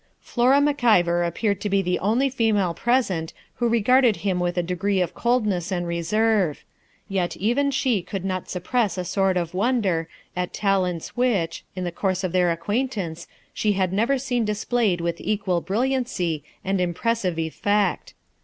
Flora 0.19 0.59
Mac 0.59 0.83
Ivor 0.83 1.23
appeared 1.23 1.61
to 1.61 1.69
be 1.69 1.83
the 1.83 1.99
only 1.99 2.27
female 2.27 2.73
present 2.73 3.33
who 3.57 3.67
regarded 3.69 4.15
him 4.15 4.39
with 4.39 4.57
a 4.57 4.63
degree 4.63 4.99
of 4.99 5.13
coldness 5.13 5.71
and 5.71 5.85
reserve; 5.85 6.63
yet 7.07 7.37
even 7.37 7.69
she 7.69 8.01
could 8.01 8.25
not 8.25 8.49
suppress 8.49 8.97
a 8.97 9.05
sort 9.05 9.37
of 9.37 9.53
wonder 9.53 10.09
at 10.35 10.53
talents 10.53 11.15
which, 11.15 11.63
in 11.75 11.83
the 11.83 11.91
course 11.91 12.23
of 12.23 12.31
their 12.31 12.49
acquaintance, 12.51 13.27
she 13.53 13.73
had 13.73 13.93
never 13.93 14.17
seen 14.17 14.43
displayed 14.43 15.01
with 15.01 15.21
equal 15.21 15.61
brilliancy 15.61 16.43
and 16.65 16.81
impressive 16.81 17.37
effect. 17.37 18.15